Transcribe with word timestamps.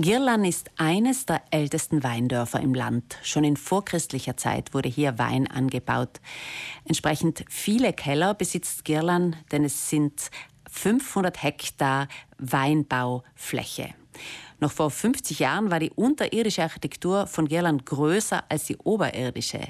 Girlan 0.00 0.44
ist 0.44 0.70
eines 0.76 1.26
der 1.26 1.42
ältesten 1.50 2.04
Weindörfer 2.04 2.60
im 2.60 2.72
Land. 2.72 3.18
Schon 3.24 3.42
in 3.42 3.56
vorchristlicher 3.56 4.36
Zeit 4.36 4.72
wurde 4.72 4.88
hier 4.88 5.18
Wein 5.18 5.48
angebaut. 5.48 6.20
Entsprechend 6.84 7.44
viele 7.48 7.92
Keller 7.92 8.34
besitzt 8.34 8.84
Girlan, 8.84 9.34
denn 9.50 9.64
es 9.64 9.90
sind 9.90 10.30
500 10.70 11.42
Hektar 11.42 12.06
Weinbaufläche. 12.38 13.92
Noch 14.60 14.70
vor 14.70 14.92
50 14.92 15.40
Jahren 15.40 15.72
war 15.72 15.80
die 15.80 15.90
unterirdische 15.90 16.62
Architektur 16.62 17.26
von 17.26 17.48
Girlan 17.48 17.84
größer 17.84 18.44
als 18.48 18.66
die 18.66 18.76
oberirdische. 18.76 19.66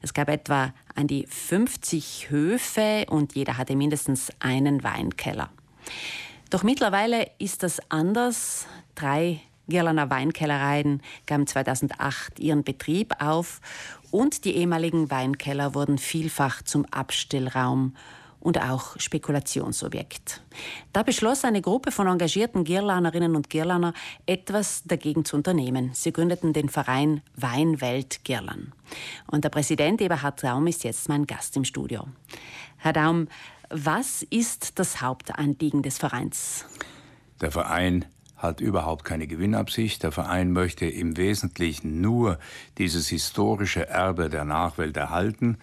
Es 0.00 0.14
gab 0.14 0.30
etwa 0.30 0.72
an 0.94 1.08
die 1.08 1.26
50 1.26 2.30
Höfe 2.30 3.04
und 3.10 3.34
jeder 3.34 3.58
hatte 3.58 3.76
mindestens 3.76 4.32
einen 4.40 4.82
Weinkeller. 4.82 5.50
Doch 6.52 6.62
mittlerweile 6.62 7.30
ist 7.38 7.62
das 7.62 7.80
anders. 7.90 8.66
Drei 8.94 9.40
Girlaner 9.68 10.10
Weinkellereien 10.10 11.02
gaben 11.26 11.46
2008 11.46 12.40
ihren 12.40 12.64
Betrieb 12.64 13.14
auf 13.20 13.60
und 14.10 14.44
die 14.44 14.56
ehemaligen 14.56 15.10
Weinkeller 15.10 15.74
wurden 15.74 15.98
vielfach 15.98 16.62
zum 16.62 16.84
Abstellraum 16.86 17.94
und 18.42 18.60
auch 18.60 18.98
Spekulationsobjekt. 18.98 20.42
Da 20.92 21.02
beschloss 21.04 21.44
eine 21.44 21.62
Gruppe 21.62 21.92
von 21.92 22.08
engagierten 22.08 22.64
Girlanerinnen 22.64 23.36
und 23.36 23.50
Girlaner, 23.50 23.94
etwas 24.26 24.82
dagegen 24.84 25.24
zu 25.24 25.36
unternehmen. 25.36 25.90
Sie 25.94 26.12
gründeten 26.12 26.52
den 26.52 26.68
Verein 26.68 27.22
Weinwelt 27.36 28.24
Girlan. 28.24 28.72
Und 29.30 29.44
der 29.44 29.50
Präsident 29.50 30.00
Eberhard 30.00 30.42
Daum 30.42 30.66
ist 30.66 30.82
jetzt 30.82 31.08
mein 31.08 31.26
Gast 31.26 31.56
im 31.56 31.64
Studio. 31.64 32.08
Herr 32.78 32.92
Daum, 32.92 33.28
was 33.70 34.22
ist 34.22 34.78
das 34.78 35.00
Hauptanliegen 35.00 35.82
des 35.82 35.98
Vereins? 35.98 36.66
Der 37.40 37.52
Verein 37.52 38.04
hat 38.42 38.60
überhaupt 38.60 39.04
keine 39.04 39.26
Gewinnabsicht. 39.26 40.02
Der 40.02 40.12
Verein 40.12 40.52
möchte 40.52 40.86
im 40.86 41.16
Wesentlichen 41.16 42.00
nur 42.00 42.38
dieses 42.78 43.08
historische 43.08 43.88
Erbe 43.88 44.28
der 44.28 44.44
Nachwelt 44.44 44.96
erhalten, 44.96 45.58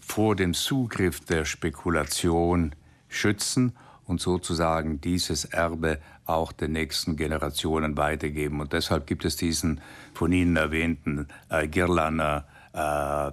vor 0.00 0.36
dem 0.36 0.54
Zugriff 0.54 1.20
der 1.20 1.44
Spekulation 1.44 2.74
schützen 3.08 3.72
und 4.06 4.20
sozusagen 4.20 5.00
dieses 5.00 5.44
Erbe 5.44 5.98
auch 6.24 6.52
den 6.52 6.72
nächsten 6.72 7.16
Generationen 7.16 7.96
weitergeben. 7.96 8.60
Und 8.60 8.72
deshalb 8.72 9.06
gibt 9.06 9.24
es 9.24 9.36
diesen 9.36 9.80
von 10.14 10.32
Ihnen 10.32 10.56
erwähnten 10.56 11.28
äh, 11.48 11.66
Girlaner 11.66 12.44
äh, 12.72 13.30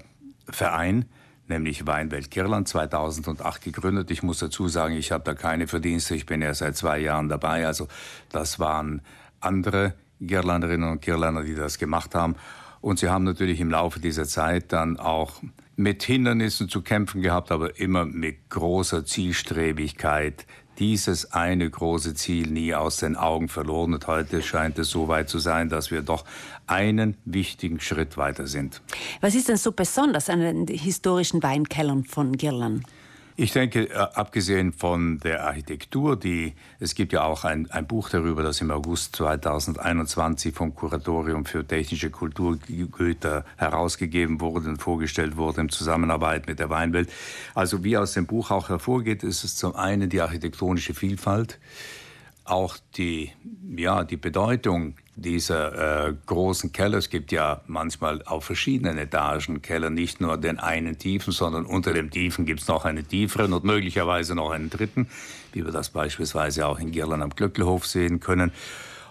Verein, 0.51 1.05
nämlich 1.49 1.87
Weinwelt 1.87 2.31
Kirland 2.31 2.67
2008 2.67 3.63
gegründet. 3.63 4.11
Ich 4.11 4.23
muss 4.23 4.39
dazu 4.39 4.67
sagen, 4.67 4.95
ich 4.95 5.11
habe 5.11 5.23
da 5.23 5.33
keine 5.33 5.67
Verdienste. 5.67 6.15
Ich 6.15 6.25
bin 6.25 6.41
ja 6.41 6.53
seit 6.53 6.77
zwei 6.77 6.99
Jahren 6.99 7.29
dabei. 7.29 7.65
Also 7.65 7.87
das 8.29 8.59
waren 8.59 9.01
andere 9.39 9.93
Girlanderinnen 10.21 10.89
und 10.89 11.01
Girlander, 11.01 11.43
die 11.43 11.55
das 11.55 11.77
gemacht 11.77 12.15
haben. 12.15 12.35
Und 12.81 12.99
sie 12.99 13.09
haben 13.09 13.23
natürlich 13.23 13.59
im 13.59 13.71
Laufe 13.71 13.99
dieser 13.99 14.25
Zeit 14.25 14.71
dann 14.71 14.97
auch 14.97 15.41
mit 15.75 16.03
Hindernissen 16.03 16.69
zu 16.69 16.81
kämpfen 16.81 17.21
gehabt, 17.21 17.51
aber 17.51 17.79
immer 17.79 18.05
mit 18.05 18.49
großer 18.49 19.05
Zielstrebigkeit 19.05 20.45
dieses 20.79 21.33
eine 21.33 21.69
große 21.69 22.15
Ziel 22.15 22.47
nie 22.47 22.73
aus 22.73 22.97
den 22.97 23.15
Augen 23.15 23.49
verloren. 23.49 23.93
Und 23.93 24.07
heute 24.07 24.41
scheint 24.41 24.79
es 24.79 24.89
so 24.89 25.07
weit 25.07 25.29
zu 25.29 25.39
sein, 25.39 25.69
dass 25.69 25.91
wir 25.91 26.01
doch 26.01 26.23
einen 26.67 27.15
wichtigen 27.25 27.79
Schritt 27.79 28.17
weiter 28.17 28.47
sind. 28.47 28.81
Was 29.21 29.35
ist 29.35 29.49
denn 29.49 29.57
so 29.57 29.71
besonders 29.71 30.29
an 30.29 30.39
den 30.39 30.67
historischen 30.67 31.43
Weinkellern 31.43 32.05
von 32.05 32.37
Girland? 32.37 32.85
Ich 33.41 33.53
denke, 33.53 33.89
äh, 33.89 33.93
abgesehen 33.93 34.73
von 34.73 35.19
der 35.19 35.45
Architektur, 35.45 36.19
die, 36.19 36.55
es 36.81 36.93
gibt 36.93 37.13
ja 37.13 37.23
auch 37.23 37.45
ein, 37.45 37.71
ein 37.71 37.87
Buch 37.87 38.09
darüber, 38.09 38.43
das 38.43 38.59
im 38.59 38.69
August 38.69 39.15
2021 39.15 40.53
vom 40.53 40.75
Kuratorium 40.75 41.45
für 41.45 41.65
technische 41.65 42.09
Kulturgüter 42.09 43.45
herausgegeben 43.55 44.41
wurde 44.41 44.67
und 44.67 44.81
vorgestellt 44.81 45.37
wurde 45.37 45.61
in 45.61 45.69
Zusammenarbeit 45.69 46.47
mit 46.47 46.59
der 46.59 46.69
Weinwelt. 46.69 47.09
Also 47.55 47.81
wie 47.81 47.95
aus 47.95 48.11
dem 48.11 48.25
Buch 48.25 48.51
auch 48.51 48.67
hervorgeht, 48.67 49.23
ist 49.23 49.45
es 49.45 49.55
zum 49.55 49.73
einen 49.73 50.09
die 50.09 50.19
architektonische 50.19 50.93
Vielfalt, 50.93 51.59
auch 52.43 52.75
die, 52.97 53.31
ja, 53.73 54.03
die 54.03 54.17
Bedeutung 54.17 54.95
dieser 55.21 56.07
äh, 56.07 56.13
großen 56.25 56.71
Keller. 56.71 56.97
Es 56.97 57.09
gibt 57.09 57.31
ja 57.31 57.61
manchmal 57.67 58.21
auf 58.23 58.45
verschiedenen 58.45 58.97
Etagen 58.97 59.61
Keller, 59.61 59.89
nicht 59.89 60.21
nur 60.21 60.37
den 60.37 60.59
einen 60.59 60.97
tiefen, 60.97 61.31
sondern 61.31 61.65
unter 61.65 61.93
dem 61.93 62.09
tiefen 62.09 62.45
gibt 62.45 62.61
es 62.61 62.67
noch 62.67 62.85
einen 62.85 63.07
tieferen 63.07 63.53
und 63.53 63.63
möglicherweise 63.63 64.35
noch 64.35 64.51
einen 64.51 64.69
dritten, 64.69 65.07
wie 65.53 65.65
wir 65.65 65.71
das 65.71 65.89
beispielsweise 65.89 66.67
auch 66.67 66.79
in 66.79 66.91
Girland 66.91 67.23
am 67.23 67.31
Glöcklehof 67.31 67.85
sehen 67.85 68.19
können. 68.19 68.51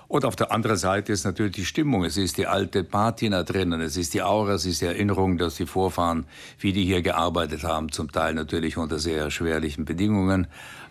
Und 0.08 0.24
auf 0.24 0.36
der 0.36 0.52
anderen 0.52 0.78
Seite 0.78 1.12
ist 1.12 1.24
natürlich 1.24 1.52
die 1.52 1.66
Stimmung. 1.66 2.02
Es 2.02 2.16
ist 2.16 2.38
die 2.38 2.46
alte 2.46 2.82
Patina 2.82 3.42
drinnen, 3.42 3.82
es 3.82 3.98
ist 3.98 4.14
die 4.14 4.22
Aura, 4.22 4.54
es 4.54 4.64
ist 4.64 4.80
die 4.80 4.86
Erinnerung, 4.86 5.36
dass 5.36 5.56
die 5.56 5.66
Vorfahren, 5.66 6.25
wie 6.58 6.72
die 6.72 6.84
hier 6.84 7.02
gearbeitet 7.02 7.62
haben, 7.62 7.92
zum 7.92 8.10
Teil 8.10 8.32
natürlich 8.32 8.78
unter 8.78 8.98
sehr 8.98 9.19
erschwerlichen 9.25 9.84
Bedingungen. 9.84 10.46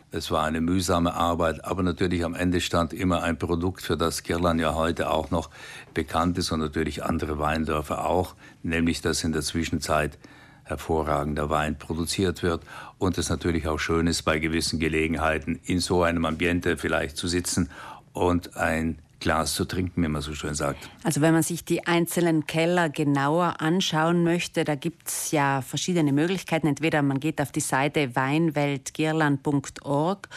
Es 0.09 0.31
war 0.31 0.45
eine 0.45 0.61
mühsame 0.61 1.13
Arbeit, 1.13 1.65
aber 1.65 1.83
natürlich 1.83 2.23
am 2.23 2.33
Ende 2.33 2.61
stand 2.61 2.93
immer 2.93 3.23
ein 3.23 3.37
Produkt, 3.37 3.81
für 3.81 3.97
das 3.97 4.23
Girland 4.23 4.61
ja 4.61 4.73
heute 4.73 5.09
auch 5.09 5.31
noch 5.31 5.49
bekannt 5.93 6.37
ist 6.37 6.51
und 6.53 6.61
natürlich 6.61 7.03
andere 7.03 7.39
Weindörfer 7.39 8.05
auch, 8.05 8.33
nämlich 8.63 9.01
dass 9.01 9.25
in 9.25 9.33
der 9.33 9.41
Zwischenzeit 9.41 10.17
hervorragender 10.63 11.49
Wein 11.49 11.77
produziert 11.77 12.41
wird 12.41 12.61
und 12.97 13.17
es 13.17 13.29
natürlich 13.29 13.67
auch 13.67 13.79
schön 13.79 14.07
ist, 14.07 14.23
bei 14.23 14.39
gewissen 14.39 14.79
Gelegenheiten 14.79 15.59
in 15.65 15.79
so 15.79 16.03
einem 16.03 16.23
Ambiente 16.23 16.77
vielleicht 16.77 17.17
zu 17.17 17.27
sitzen 17.27 17.69
und 18.13 18.55
ein 18.55 18.99
Glas 19.19 19.53
zu 19.53 19.65
trinken, 19.65 20.01
wie 20.03 20.07
man 20.07 20.21
so 20.21 20.33
schön 20.33 20.55
sagt. 20.55 20.89
Also 21.03 21.19
wenn 21.21 21.33
man 21.33 21.43
sich 21.43 21.65
die 21.65 21.85
einzelnen 21.87 22.45
Keller 22.45 22.89
genauer 22.89 23.61
anschauen 23.61 24.23
möchte, 24.23 24.63
da 24.63 24.75
gibt 24.75 25.07
es 25.07 25.31
ja 25.31 25.61
verschiedene 25.61 26.13
Möglichkeiten. 26.13 26.67
Entweder 26.67 27.01
man 27.01 27.19
geht 27.19 27.41
auf 27.41 27.51
die 27.51 27.61
Seite 27.61 28.15
weinweltgirland.org 28.15 30.29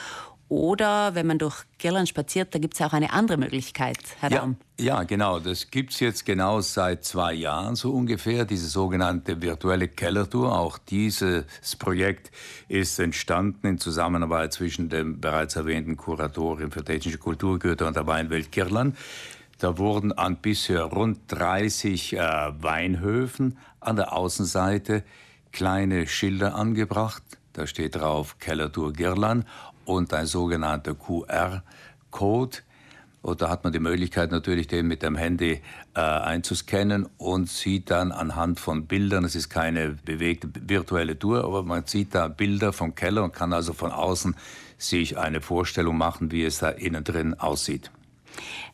oder 0.50 1.14
wenn 1.14 1.28
man 1.28 1.38
durch 1.38 1.62
Girland 1.78 2.08
spaziert, 2.08 2.52
da 2.54 2.58
gibt 2.58 2.74
es 2.74 2.80
auch 2.82 2.92
eine 2.92 3.12
andere 3.12 3.38
Möglichkeit, 3.38 3.98
Herr 4.18 4.32
ja, 4.32 4.54
Ja, 4.80 5.04
genau. 5.04 5.38
Das 5.38 5.70
gibt 5.70 5.92
es 5.92 6.00
jetzt 6.00 6.26
genau 6.26 6.60
seit 6.60 7.04
zwei 7.04 7.32
Jahren 7.32 7.76
so 7.76 7.92
ungefähr, 7.92 8.44
diese 8.44 8.66
sogenannte 8.66 9.40
virtuelle 9.40 9.86
Kellertour. 9.86 10.58
Auch 10.58 10.76
dieses 10.76 11.44
Projekt 11.78 12.32
ist 12.66 12.98
entstanden 12.98 13.64
in 13.64 13.78
Zusammenarbeit 13.78 14.52
zwischen 14.52 14.88
dem 14.88 15.20
bereits 15.20 15.54
erwähnten 15.54 15.96
Kuratorium 15.96 16.72
für 16.72 16.82
technische 16.82 17.18
Kulturgüter 17.18 17.86
und 17.86 17.94
der 17.94 18.08
Weinwelt 18.08 18.50
Girland. 18.50 18.98
Da 19.60 19.78
wurden 19.78 20.10
an 20.10 20.38
bisher 20.42 20.82
rund 20.82 21.20
30 21.28 22.14
äh, 22.14 22.18
Weinhöfen 22.58 23.56
an 23.78 23.94
der 23.94 24.14
Außenseite 24.14 25.04
kleine 25.52 26.08
Schilder 26.08 26.56
angebracht. 26.56 27.22
Da 27.52 27.66
steht 27.66 27.96
drauf 27.96 28.38
Kellertour 28.38 28.92
Girland 28.92 29.44
und 29.90 30.14
ein 30.14 30.26
sogenannter 30.26 30.94
QR-Code. 30.94 32.58
Und 33.22 33.42
da 33.42 33.50
hat 33.50 33.64
man 33.64 33.72
die 33.72 33.80
Möglichkeit 33.80 34.30
natürlich, 34.30 34.66
den 34.66 34.86
mit 34.86 35.02
dem 35.02 35.16
Handy 35.16 35.60
äh, 35.94 36.00
einzuscannen 36.00 37.06
und 37.18 37.50
sieht 37.50 37.90
dann 37.90 38.12
anhand 38.12 38.60
von 38.60 38.86
Bildern, 38.86 39.24
es 39.24 39.34
ist 39.34 39.50
keine 39.50 39.98
bewegte 40.04 40.48
virtuelle 40.66 41.18
Tour, 41.18 41.44
aber 41.44 41.62
man 41.62 41.84
sieht 41.86 42.14
da 42.14 42.28
Bilder 42.28 42.72
vom 42.72 42.94
Keller 42.94 43.24
und 43.24 43.34
kann 43.34 43.52
also 43.52 43.74
von 43.74 43.92
außen 43.92 44.36
sich 44.78 45.18
eine 45.18 45.42
Vorstellung 45.42 45.98
machen, 45.98 46.30
wie 46.30 46.44
es 46.44 46.60
da 46.60 46.70
innen 46.70 47.04
drin 47.04 47.34
aussieht. 47.34 47.90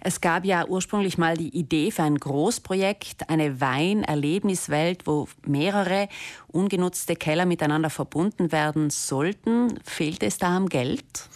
Es 0.00 0.20
gab 0.20 0.44
ja 0.44 0.66
ursprünglich 0.66 1.18
mal 1.18 1.36
die 1.36 1.56
Idee 1.56 1.90
für 1.90 2.02
ein 2.02 2.16
Großprojekt, 2.16 3.28
eine 3.28 3.60
Weinerlebniswelt, 3.60 5.06
wo 5.06 5.28
mehrere 5.46 6.08
ungenutzte 6.48 7.16
Keller 7.16 7.46
miteinander 7.46 7.90
verbunden 7.90 8.52
werden 8.52 8.90
sollten. 8.90 9.78
Fehlt 9.84 10.22
es 10.22 10.38
da 10.38 10.56
am 10.56 10.68
Geld? 10.68 11.28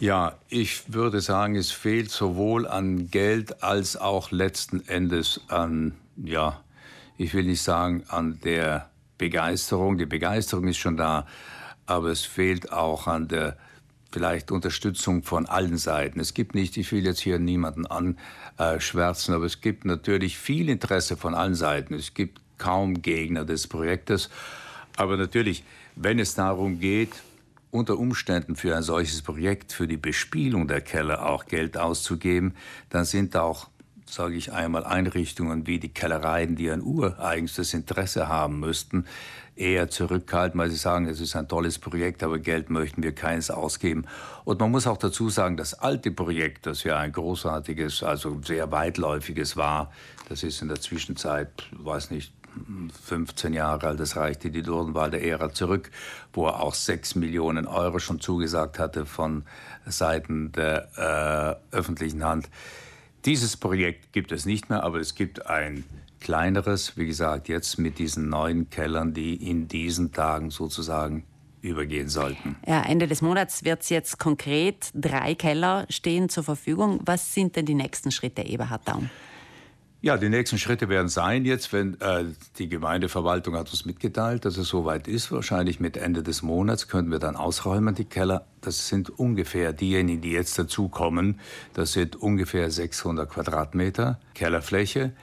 Ja, 0.00 0.36
ich 0.48 0.92
würde 0.92 1.20
sagen, 1.20 1.56
es 1.56 1.72
fehlt 1.72 2.10
sowohl 2.10 2.68
an 2.68 3.10
Geld 3.10 3.64
als 3.64 3.96
auch 3.96 4.30
letzten 4.30 4.86
Endes 4.86 5.40
an, 5.48 5.94
ja, 6.16 6.60
ich 7.16 7.34
will 7.34 7.44
nicht 7.44 7.62
sagen 7.62 8.04
an 8.08 8.38
der 8.44 8.90
Begeisterung. 9.18 9.98
Die 9.98 10.06
Begeisterung 10.06 10.68
ist 10.68 10.76
schon 10.76 10.96
da, 10.96 11.26
aber 11.86 12.10
es 12.10 12.24
fehlt 12.24 12.72
auch 12.72 13.08
an 13.08 13.26
der 13.26 13.56
vielleicht 14.10 14.50
Unterstützung 14.50 15.22
von 15.22 15.46
allen 15.46 15.76
Seiten. 15.76 16.20
Es 16.20 16.34
gibt 16.34 16.54
nicht, 16.54 16.76
ich 16.76 16.90
will 16.92 17.04
jetzt 17.04 17.20
hier 17.20 17.38
niemanden 17.38 17.86
anschwärzen, 17.86 19.34
aber 19.34 19.44
es 19.44 19.60
gibt 19.60 19.84
natürlich 19.84 20.38
viel 20.38 20.68
Interesse 20.68 21.16
von 21.16 21.34
allen 21.34 21.54
Seiten. 21.54 21.94
Es 21.94 22.14
gibt 22.14 22.40
kaum 22.58 23.02
Gegner 23.02 23.44
des 23.44 23.66
Projektes. 23.66 24.30
Aber 24.96 25.16
natürlich, 25.16 25.64
wenn 25.94 26.18
es 26.18 26.34
darum 26.34 26.80
geht, 26.80 27.12
unter 27.70 27.98
Umständen 27.98 28.56
für 28.56 28.74
ein 28.74 28.82
solches 28.82 29.22
Projekt, 29.22 29.72
für 29.72 29.86
die 29.86 29.98
Bespielung 29.98 30.68
der 30.68 30.80
Keller 30.80 31.26
auch 31.26 31.44
Geld 31.44 31.76
auszugeben, 31.76 32.54
dann 32.88 33.04
sind 33.04 33.36
auch 33.36 33.68
sage 34.10 34.36
ich 34.36 34.52
einmal, 34.52 34.84
Einrichtungen 34.84 35.66
wie 35.66 35.78
die 35.78 35.90
Kellereien, 35.90 36.56
die 36.56 36.70
ein 36.70 36.82
ureigenstes 36.82 37.74
Interesse 37.74 38.28
haben 38.28 38.58
müssten, 38.60 39.04
eher 39.58 39.88
zurückhalten, 39.88 40.58
weil 40.58 40.70
sie 40.70 40.76
sagen, 40.76 41.06
es 41.06 41.20
ist 41.20 41.36
ein 41.36 41.48
tolles 41.48 41.78
Projekt, 41.78 42.22
aber 42.22 42.38
Geld 42.38 42.70
möchten 42.70 43.02
wir 43.02 43.12
keins 43.12 43.50
ausgeben. 43.50 44.06
Und 44.44 44.60
man 44.60 44.70
muss 44.70 44.86
auch 44.86 44.96
dazu 44.96 45.28
sagen, 45.28 45.56
das 45.56 45.74
alte 45.74 46.10
Projekt, 46.10 46.66
das 46.66 46.84
ja 46.84 46.98
ein 46.98 47.12
großartiges, 47.12 48.02
also 48.02 48.40
sehr 48.42 48.70
weitläufiges 48.70 49.56
war, 49.56 49.92
das 50.28 50.42
ist 50.42 50.62
in 50.62 50.68
der 50.68 50.80
Zwischenzeit, 50.80 51.50
weiß 51.72 52.10
nicht, 52.10 52.32
15 53.04 53.52
Jahre 53.52 53.88
alt, 53.88 54.00
das 54.00 54.16
reichte 54.16 54.50
die 54.50 54.62
Durdenwalder 54.62 55.20
Ära 55.20 55.52
zurück, 55.52 55.90
wo 56.32 56.46
er 56.46 56.60
auch 56.60 56.74
6 56.74 57.14
Millionen 57.14 57.66
Euro 57.66 57.98
schon 57.98 58.20
zugesagt 58.20 58.78
hatte 58.78 59.06
von 59.06 59.44
Seiten 59.86 60.52
der 60.52 61.60
äh, 61.72 61.76
öffentlichen 61.76 62.24
Hand. 62.24 62.48
Dieses 63.24 63.56
Projekt 63.56 64.12
gibt 64.12 64.32
es 64.32 64.46
nicht 64.46 64.70
mehr, 64.70 64.82
aber 64.84 65.00
es 65.00 65.14
gibt 65.14 65.46
ein 65.46 65.84
kleineres, 66.20 66.96
wie 66.96 67.06
gesagt, 67.06 67.48
jetzt 67.48 67.78
mit 67.78 67.98
diesen 67.98 68.28
neuen 68.28 68.70
Kellern, 68.70 69.14
die 69.14 69.34
in 69.34 69.68
diesen 69.68 70.12
Tagen 70.12 70.50
sozusagen 70.50 71.24
übergehen 71.60 72.08
sollten. 72.08 72.56
Ja, 72.66 72.82
Ende 72.82 73.08
des 73.08 73.20
Monats 73.22 73.64
wird 73.64 73.82
es 73.82 73.88
jetzt 73.88 74.18
konkret 74.18 74.90
drei 74.94 75.34
Keller 75.34 75.86
stehen 75.88 76.28
zur 76.28 76.44
Verfügung. 76.44 77.00
Was 77.04 77.34
sind 77.34 77.56
denn 77.56 77.66
die 77.66 77.74
nächsten 77.74 78.10
Schritte, 78.10 78.42
Eberhard 78.42 78.86
Daum? 78.86 79.10
Ja, 80.00 80.16
die 80.16 80.28
nächsten 80.28 80.58
Schritte 80.58 80.88
werden 80.88 81.08
sein 81.08 81.44
jetzt, 81.44 81.72
wenn 81.72 82.00
äh, 82.00 82.26
die 82.58 82.68
Gemeindeverwaltung 82.68 83.56
hat 83.56 83.68
uns 83.70 83.84
mitgeteilt, 83.84 84.44
dass 84.44 84.56
es 84.56 84.68
soweit 84.68 85.08
ist. 85.08 85.32
Wahrscheinlich 85.32 85.80
mit 85.80 85.96
Ende 85.96 86.22
des 86.22 86.42
Monats 86.42 86.86
können 86.86 87.10
wir 87.10 87.18
dann 87.18 87.34
ausräumen 87.34 87.96
die 87.96 88.04
Keller. 88.04 88.46
Das 88.60 88.86
sind 88.86 89.10
ungefähr 89.10 89.72
diejenigen, 89.72 90.20
die 90.20 90.30
jetzt 90.30 90.56
dazukommen. 90.56 91.40
Das 91.74 91.94
sind 91.94 92.14
ungefähr 92.14 92.70
600 92.70 93.28
Quadratmeter 93.28 94.20
Kellerfläche. 94.34 95.14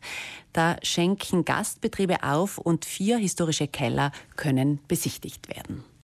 Da 0.52 0.76
schenken 0.82 1.46
Gastbetriebe 1.46 2.22
auf 2.22 2.58
und 2.58 2.84
vier 2.84 3.16
historische 3.16 3.66
Keller 3.66 4.12
können 4.36 4.78
besichtigt 4.88 5.48
werden. 5.48 5.86